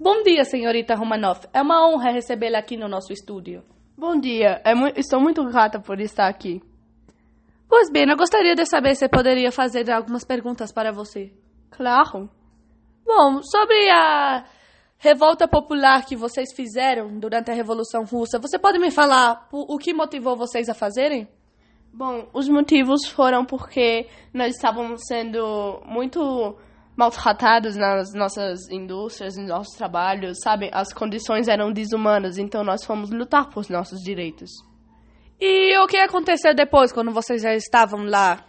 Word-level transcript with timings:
Bom 0.00 0.22
dia, 0.22 0.44
senhorita 0.44 0.94
Romanoff. 0.94 1.48
É 1.52 1.60
uma 1.60 1.84
honra 1.84 2.12
recebê-la 2.12 2.60
aqui 2.60 2.76
no 2.76 2.86
nosso 2.86 3.12
estúdio. 3.12 3.64
Bom 3.96 4.16
dia, 4.16 4.62
é 4.64 4.72
mu 4.72 4.86
estou 4.94 5.20
muito 5.20 5.42
grata 5.44 5.80
por 5.80 5.98
estar 5.98 6.28
aqui. 6.28 6.62
Pois 7.68 7.90
bem, 7.90 8.08
eu 8.08 8.16
gostaria 8.16 8.54
de 8.54 8.64
saber 8.64 8.94
se 8.94 9.08
poderia 9.08 9.50
fazer 9.50 9.90
algumas 9.90 10.24
perguntas 10.24 10.70
para 10.70 10.92
você. 10.92 11.32
Claro. 11.68 12.30
Bom, 13.04 13.42
sobre 13.42 13.90
a 13.90 14.44
revolta 14.98 15.48
popular 15.48 16.06
que 16.06 16.14
vocês 16.14 16.54
fizeram 16.54 17.18
durante 17.18 17.50
a 17.50 17.54
Revolução 17.54 18.04
Russa, 18.04 18.38
você 18.38 18.56
pode 18.56 18.78
me 18.78 18.92
falar 18.92 19.48
o 19.50 19.76
que 19.78 19.92
motivou 19.92 20.36
vocês 20.36 20.68
a 20.68 20.74
fazerem? 20.74 21.26
Bom, 21.92 22.28
os 22.32 22.48
motivos 22.48 23.04
foram 23.08 23.44
porque 23.44 24.06
nós 24.32 24.54
estávamos 24.54 25.00
sendo 25.08 25.82
muito 25.84 26.56
maltratados 26.98 27.76
nas 27.76 28.12
nossas 28.12 28.68
indústrias, 28.68 29.36
nos 29.36 29.46
nossos 29.46 29.76
trabalhos, 29.76 30.38
sabe? 30.42 30.68
As 30.72 30.92
condições 30.92 31.46
eram 31.46 31.72
desumanas, 31.72 32.38
então 32.38 32.64
nós 32.64 32.84
fomos 32.84 33.08
lutar 33.10 33.48
por 33.50 33.70
nossos 33.70 34.00
direitos. 34.00 34.50
E 35.40 35.78
o 35.78 35.86
que 35.86 35.96
aconteceu 35.96 36.52
depois, 36.56 36.92
quando 36.92 37.12
vocês 37.12 37.42
já 37.42 37.54
estavam 37.54 38.04
lá? 38.04 38.44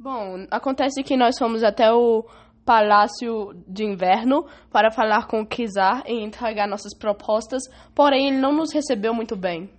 Bom, 0.00 0.46
acontece 0.50 1.02
que 1.02 1.14
nós 1.14 1.38
fomos 1.38 1.62
até 1.62 1.92
o 1.92 2.24
Palácio 2.64 3.52
de 3.68 3.84
Inverno 3.84 4.46
para 4.70 4.90
falar 4.90 5.26
com 5.26 5.42
o 5.42 5.46
Kizar 5.46 6.04
e 6.06 6.24
entregar 6.24 6.66
nossas 6.66 6.96
propostas, 6.96 7.62
porém 7.94 8.28
ele 8.28 8.38
não 8.38 8.54
nos 8.54 8.72
recebeu 8.72 9.12
muito 9.12 9.36
bem. 9.36 9.70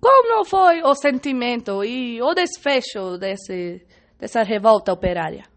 Como 0.00 0.42
foi 0.46 0.82
o 0.82 0.94
sentimento 0.94 1.84
e 1.84 2.22
o 2.22 2.32
desfecho 2.32 3.18
desse, 3.18 3.86
dessa 4.18 4.42
revolta 4.42 4.90
operária? 4.90 5.51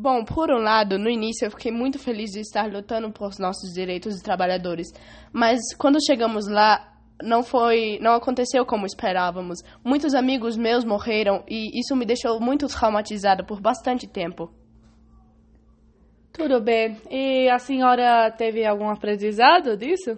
Bom, 0.00 0.24
por 0.24 0.48
um 0.48 0.58
lado, 0.58 0.96
no 0.96 1.10
início 1.10 1.44
eu 1.44 1.50
fiquei 1.50 1.72
muito 1.72 1.98
feliz 1.98 2.30
de 2.30 2.38
estar 2.38 2.70
lutando 2.70 3.10
por 3.10 3.30
nossos 3.40 3.74
direitos 3.74 4.14
de 4.14 4.22
trabalhadores, 4.22 4.92
mas 5.32 5.58
quando 5.76 5.98
chegamos 6.06 6.46
lá, 6.46 6.96
não 7.20 7.42
foi, 7.42 7.98
não 8.00 8.12
aconteceu 8.12 8.64
como 8.64 8.86
esperávamos. 8.86 9.58
Muitos 9.84 10.14
amigos 10.14 10.56
meus 10.56 10.84
morreram 10.84 11.42
e 11.48 11.80
isso 11.80 11.96
me 11.96 12.06
deixou 12.06 12.40
muito 12.40 12.68
traumatizada 12.68 13.42
por 13.42 13.60
bastante 13.60 14.06
tempo. 14.06 14.52
Tudo 16.32 16.60
bem. 16.60 16.96
E 17.10 17.48
a 17.48 17.58
senhora 17.58 18.30
teve 18.30 18.64
algum 18.64 18.88
aprendizado 18.88 19.76
disso? 19.76 20.16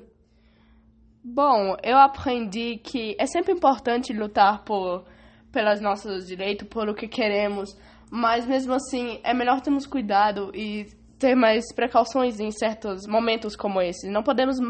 Bom, 1.24 1.74
eu 1.82 1.96
aprendi 1.96 2.76
que 2.76 3.16
é 3.18 3.24
sempre 3.24 3.54
importante 3.54 4.12
lutar 4.12 4.62
por 4.62 5.06
pelos 5.50 5.80
nossos 5.80 6.26
direitos, 6.26 6.68
por 6.68 6.88
o 6.88 6.94
que 6.94 7.08
queremos, 7.08 7.74
mas 8.10 8.46
mesmo 8.46 8.72
assim 8.72 9.20
é 9.22 9.32
melhor 9.32 9.60
termos 9.60 9.86
cuidado 9.86 10.50
e 10.54 10.86
ter 11.18 11.34
mais 11.34 11.72
precauções 11.74 12.40
em 12.40 12.50
certos 12.50 13.06
momentos 13.06 13.54
como 13.54 13.80
esse. 13.80 14.10
Não 14.10 14.22
podemos 14.22 14.58
uh, 14.58 14.64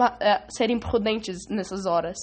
ser 0.49 0.69
imprudentes 0.69 1.47
nessas 1.49 1.87
horas. 1.87 2.19